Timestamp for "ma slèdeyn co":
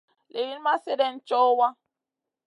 0.63-1.39